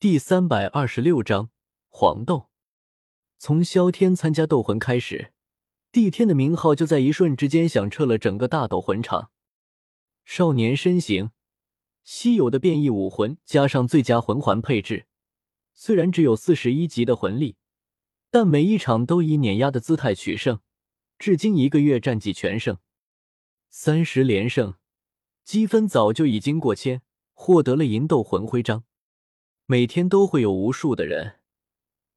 [0.00, 1.50] 第三百二十六章
[1.90, 2.48] 黄豆。
[3.36, 5.34] 从萧天参加斗魂开始，
[5.92, 9.30] 帝天的名号就在一瞬之间响彻了整个大斗魂场。
[10.24, 11.32] 少年身形，
[12.02, 15.04] 稀有的变异武魂加上最佳魂环配置，
[15.74, 17.56] 虽然只有四十一级的魂力，
[18.30, 20.60] 但每一场都以碾压的姿态取胜。
[21.18, 22.78] 至今一个月战绩全胜，
[23.68, 24.76] 三十连胜，
[25.44, 27.02] 积分早就已经过千，
[27.34, 28.84] 获得了银斗魂徽章。
[29.70, 31.36] 每天都会有无数的人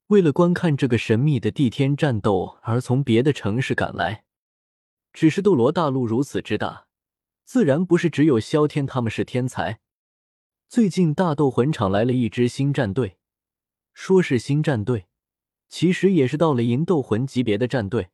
[0.08, 4.24] 为了观看这个神秘的地天战斗而从别的城市赶来。
[5.12, 6.88] 只是斗罗大陆如此之大，
[7.44, 9.78] 自然不是只有萧天他们是天才。
[10.68, 13.18] 最近大斗魂场来了一支新战队，
[13.92, 15.06] 说是新战队，
[15.68, 18.08] 其实也是到了银斗魂级别的战队。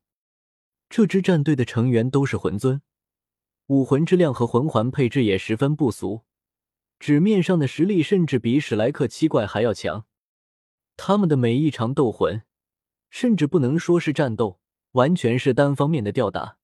[0.91, 2.83] 这支战队的成员都是魂尊，
[3.69, 6.25] 武魂质量和魂环配置也十分不俗。
[7.01, 10.05] 纸面上的实力甚至比史莱克七怪还要强，
[10.99, 12.43] 他们的每一场斗魂，
[13.09, 14.61] 甚至不能说是战斗，
[14.93, 16.59] 完全是单方面的吊打。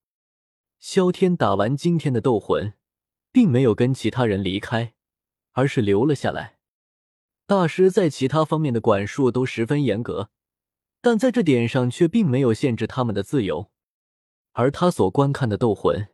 [0.79, 2.75] 萧天打完今天的斗魂，
[3.33, 4.93] 并没有跟其他人离开，
[5.53, 6.59] 而是留了下来。
[7.47, 10.29] 大师在其他方面的管束都十分严格，
[11.01, 13.71] 但在这点上却并没有限制他们的自由。
[14.53, 16.09] 而他所观看的斗魂，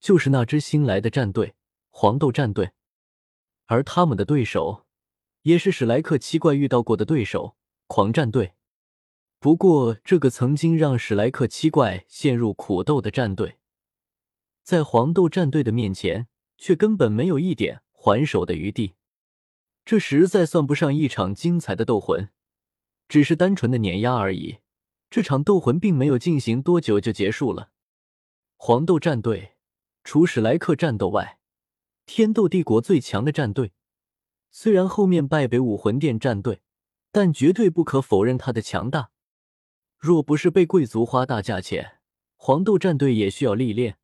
[0.00, 1.54] 就是那支新来的战队——
[1.90, 2.72] 黄豆战队。
[3.70, 4.84] 而他们的对手，
[5.42, 7.54] 也是史莱克七怪遇到过的对手——
[7.86, 8.54] 狂战队。
[9.38, 13.58] 不过，这个曾经让史莱克七怪陷入苦斗的战队，
[14.64, 16.26] 在黄豆战队的面前，
[16.58, 18.94] 却根本没有一点还手的余地。
[19.84, 22.30] 这实在算不上一场精彩的斗魂，
[23.08, 24.58] 只是单纯的碾压而已。
[25.08, 27.70] 这场斗魂并没有进行多久就结束了。
[28.56, 29.52] 黄豆战队
[30.02, 31.38] 除史莱克战斗外，
[32.12, 33.70] 天斗帝国最强的战队，
[34.50, 36.60] 虽然后面败北武魂殿战队，
[37.12, 39.12] 但绝对不可否认他的强大。
[39.96, 42.00] 若不是被贵族花大价钱，
[42.34, 43.96] 黄豆战队也需要历练，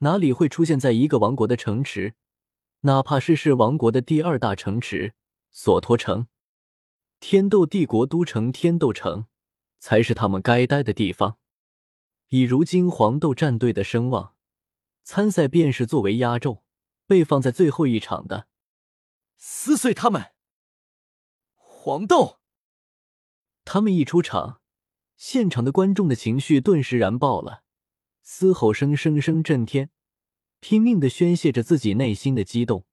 [0.00, 2.16] 哪里会出现在一个王国的城池？
[2.80, 5.14] 哪怕是是王国的第二大城池
[5.50, 6.26] 索托城，
[7.18, 9.24] 天斗帝国都城天斗城，
[9.78, 11.38] 才是他们该待的地方。
[12.28, 14.34] 以如今黄豆战队的声望，
[15.02, 16.62] 参赛便是作为压轴。
[17.08, 18.46] 被放在最后一场的，
[19.38, 20.32] 撕碎他们！
[21.54, 22.38] 黄豆，
[23.64, 24.60] 他们一出场，
[25.16, 27.62] 现场的观众的情绪顿时燃爆了，
[28.20, 29.90] 嘶吼声声声震天，
[30.60, 32.84] 拼命的宣泄着自己内心的激动，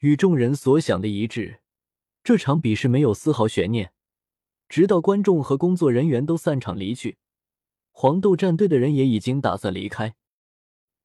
[0.00, 1.60] 与众人所想的一致。
[2.24, 3.92] 这场比试没有丝毫悬念，
[4.68, 7.16] 直到观众和工作人员都散场离去，
[7.92, 10.16] 黄豆战队的人也已经打算离开。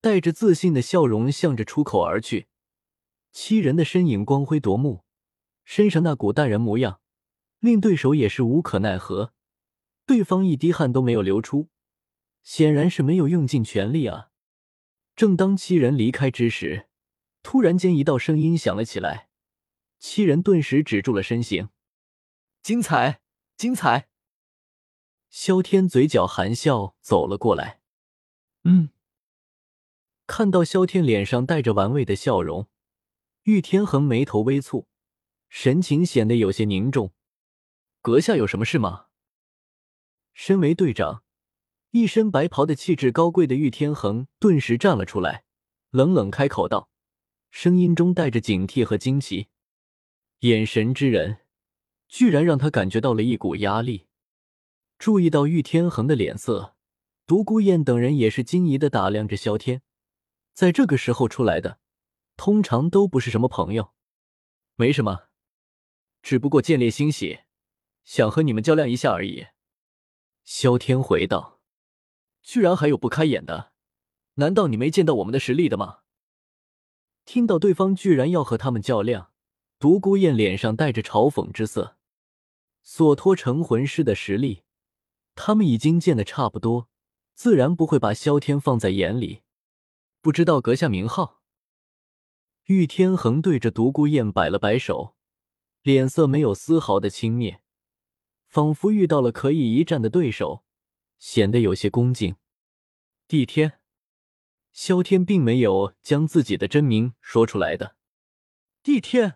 [0.05, 2.45] 带着自信的笑容，向着出口而去。
[3.31, 5.03] 七人的身影光辉夺目，
[5.63, 6.99] 身上那股淡然模样，
[7.57, 9.33] 令对手也是无可奈何。
[10.05, 11.69] 对方一滴汗都没有流出，
[12.43, 14.29] 显然是没有用尽全力啊！
[15.15, 16.87] 正当七人离开之时，
[17.41, 19.29] 突然间一道声音响了起来，
[19.97, 21.69] 七人顿时止住了身形。
[22.61, 23.21] 精彩，
[23.57, 24.07] 精彩！
[25.31, 27.81] 萧天嘴角含笑走了过来。
[28.65, 28.91] 嗯。
[30.27, 32.67] 看到萧天脸上带着玩味的笑容，
[33.43, 34.85] 玉天恒眉头微蹙，
[35.49, 37.13] 神情显得有些凝重。
[38.01, 39.05] 阁下有什么事吗？
[40.33, 41.23] 身为队长，
[41.91, 45.43] 一身白袍的气质高贵的玉天恒顿时站了出来，
[45.91, 46.89] 冷冷开口道，
[47.51, 49.47] 声音中带着警惕和惊奇，
[50.39, 51.37] 眼神之人，
[52.07, 54.07] 居然让他感觉到了一股压力。
[54.97, 56.75] 注意到玉天恒的脸色，
[57.27, 59.83] 独孤雁等人也是惊疑的打量着萧天。
[60.55, 61.79] 在这个时候出来的，
[62.37, 63.93] 通常都不是什么朋友。
[64.77, 65.25] 没什么，
[66.21, 67.41] 只不过见猎欣喜，
[68.05, 69.47] 想和你们较量一下而已。
[70.45, 71.59] 萧天回道
[72.41, 73.73] ：“居然还有不开眼的，
[74.35, 75.99] 难道你没见到我们的实力的吗？”
[77.25, 79.33] 听到对方居然要和他们较量，
[79.77, 81.97] 独孤雁脸上带着嘲讽之色。
[82.81, 84.63] 索托成魂师的实力，
[85.35, 86.87] 他们已经见得差不多，
[87.33, 89.41] 自然不会把萧天放在眼里。
[90.25, 91.43] 不知道阁下名号？
[92.63, 95.15] 玉天恒对着独孤雁摆了摆手，
[95.83, 97.59] 脸色没有丝毫的轻蔑，
[98.47, 100.65] 仿佛遇到了可以一战的对手，
[101.19, 102.37] 显得有些恭敬。
[103.27, 103.73] 帝天，
[104.71, 107.95] 萧天并没有将自己的真名说出来的。
[108.81, 109.35] 帝天，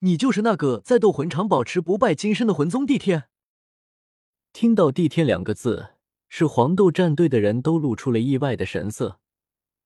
[0.00, 3.28] 你就是那个在斗魂场保持不败金身的魂宗帝天？
[4.52, 5.90] 听到“帝天”两个字，
[6.28, 9.20] 是黄豆战队的人都露出了意外的神色。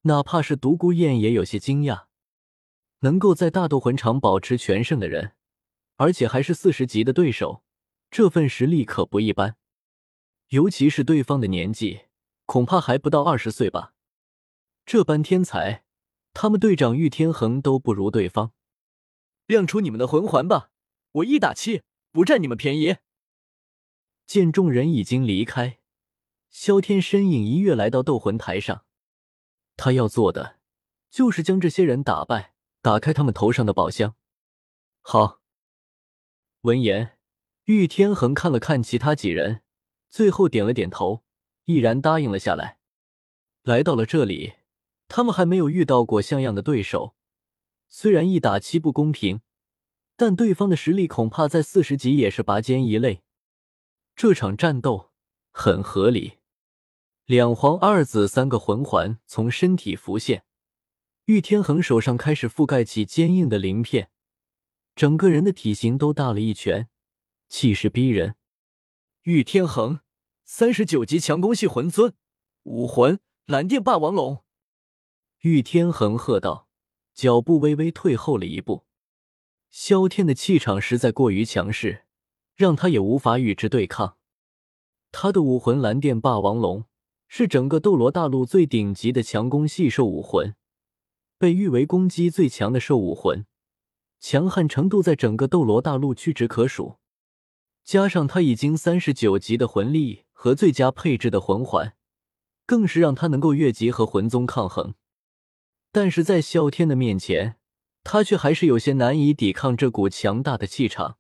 [0.03, 2.05] 哪怕是独孤雁也有些惊讶，
[3.01, 5.33] 能够在大斗魂场保持全胜的人，
[5.97, 7.63] 而且还是四十级的对手，
[8.11, 9.57] 这份实力可不一般。
[10.49, 12.07] 尤其是对方的年纪，
[12.47, 13.93] 恐怕还不到二十岁吧。
[14.87, 15.85] 这般天才，
[16.33, 18.53] 他们队长玉天恒都不如对方。
[19.47, 20.71] 亮出你们的魂环吧，
[21.13, 22.97] 我一打七，不占你们便宜。
[24.27, 25.81] 见众人已经离开，
[26.49, 28.85] 萧天身影一跃来到斗魂台上。
[29.83, 30.59] 他要做的
[31.09, 34.15] 就是将这些人打败，打开他们头上的宝箱。
[35.01, 35.41] 好。
[36.61, 37.17] 闻言，
[37.65, 39.63] 玉天恒看了看其他几人。
[40.11, 41.25] 最后点了点头，
[41.65, 42.79] 毅然答应了下来。
[43.63, 44.57] 来到了这里，
[45.09, 47.15] 他们还没有遇到过像样的对手。
[47.89, 49.41] 虽然一打七不公平，
[50.15, 53.23] 但对方的实力恐怕在四十级也是拔尖一类。
[54.15, 55.13] 这场战斗
[55.51, 56.40] 很合理。
[57.31, 60.43] 两黄二紫三个魂环从身体浮现，
[61.27, 64.11] 玉天恒手上开始覆盖起坚硬的鳞片，
[64.97, 66.89] 整个人的体型都大了一圈，
[67.49, 68.35] 气势逼人。
[69.23, 70.01] 玉天恒，
[70.45, 72.15] 三十九级强攻系魂尊，
[72.65, 74.43] 武魂蓝电霸王龙。
[75.43, 76.67] 玉天恒喝道，
[77.15, 78.85] 脚步微微退后了一步。
[79.71, 82.07] 萧天的气场实在过于强势，
[82.57, 84.17] 让他也无法与之对抗。
[85.13, 86.87] 他的武魂蓝电霸王龙
[87.33, 90.57] 是整个斗罗大陆最顶级的强攻系兽武魂，
[91.39, 93.47] 被誉为攻击最强的兽武魂，
[94.19, 96.97] 强悍程度在整个斗罗大陆屈指可数。
[97.85, 101.95] 加上他已经三十九级的魂力和最佳配置的魂环，
[102.67, 104.95] 更是让他能够越级和魂宗抗衡。
[105.93, 107.61] 但是在啸天的面前，
[108.03, 111.19] 他却还是有些难以抵抗这股强大的气场。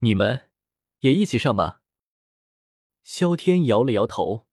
[0.00, 0.50] 你们
[0.98, 1.80] 也一起上吧。
[3.04, 4.46] 萧天摇了摇头，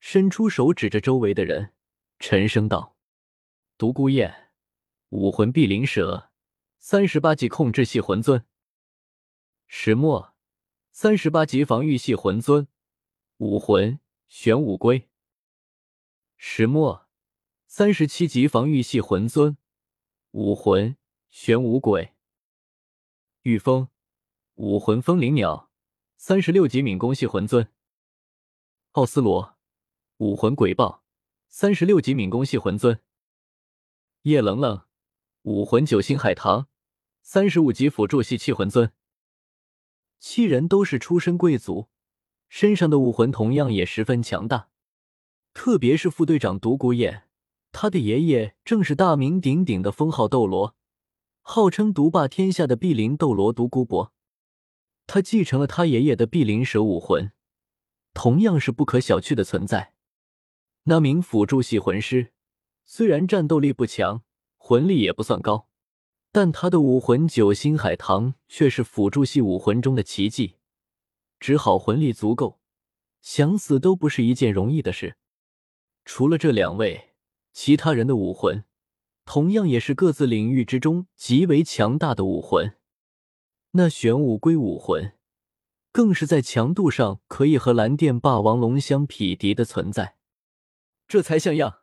[0.00, 1.72] 伸出手指着周围的人，
[2.18, 2.96] 沉声道
[3.78, 4.50] ：“独孤雁，
[5.10, 6.30] 武魂碧鳞蛇，
[6.80, 8.44] 三十八级控制系魂尊。
[9.68, 10.28] 石墨。”
[10.92, 12.66] 三十八级防御系魂尊，
[13.38, 15.08] 武魂玄武龟；
[16.36, 17.08] 石墨，
[17.68, 19.56] 三十七级防御系魂尊，
[20.32, 20.96] 武魂
[21.30, 22.12] 玄武鬼；
[23.42, 23.88] 御风，
[24.56, 25.70] 武魂风灵鸟，
[26.16, 27.66] 三十六级敏攻系魂尊；
[28.90, 29.56] 奥斯罗，
[30.20, 31.02] 武魂鬼豹，
[31.48, 32.96] 三十六级敏攻系魂尊；
[34.24, 34.82] 叶冷冷，
[35.44, 36.68] 武魂九星海棠，
[37.22, 38.92] 三十五级辅助系气魂尊。
[40.18, 41.88] 七人都是出身贵族，
[42.50, 44.68] 身上的武魂同样也十分强大。
[45.54, 47.22] 特别是副队长独孤雁，
[47.72, 50.76] 他的爷爷正是大名鼎鼎的封号斗罗，
[51.40, 54.12] 号称独霸天下的碧鳞斗罗独孤博。
[55.06, 57.32] 他继承了他爷爷的碧鳞蛇武魂，
[58.12, 59.94] 同样是不可小觑的存在。
[60.84, 62.32] 那名辅助系魂师
[62.84, 64.22] 虽然战斗力不强，
[64.56, 65.68] 魂力也不算高。
[66.32, 70.56] 但他的武魂九星海棠却是辅助系武魂中的奇迹，
[71.40, 72.60] 只好魂力足够，
[73.20, 75.16] 想死都不是一件容易的事。
[76.04, 77.14] 除了这两位，
[77.52, 78.64] 其他人的武魂
[79.24, 82.76] 同样也是各自领域之中极为强大的武魂。
[83.72, 85.16] 那玄武龟武魂
[85.90, 90.16] 更是在强度上可以和蓝电霸王龙相匹敌的存在，
[91.10, 91.80] 这才像样。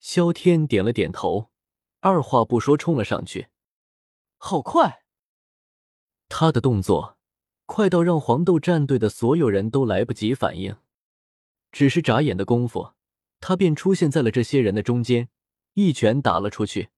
[0.00, 1.52] 萧天点了点头。
[2.00, 3.46] 二话不说冲了上去，
[4.38, 5.04] 好快！
[6.28, 7.16] 他的动作
[7.64, 10.78] 快到让黄豆战队的所有人都来不及反应，
[11.70, 12.94] 只是眨眼的功夫，
[13.38, 15.28] 他便出现在了这些人的中间，
[15.74, 16.88] 一拳打了出去。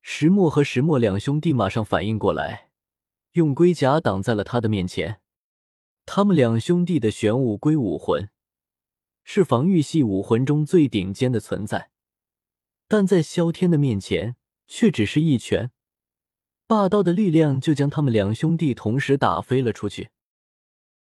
[0.00, 2.70] 石墨和石墨两兄弟马上反应过来，
[3.32, 5.20] 用龟甲挡在了他的面前。
[6.06, 8.30] 他们两兄弟的玄武龟武魂
[9.24, 11.90] 是防御系武魂中最顶尖的存在。
[12.86, 14.36] 但在萧天的面前，
[14.68, 15.72] 却只是一拳，
[16.66, 20.10] 霸道的力量就将他们两兄弟同时打飞了出去。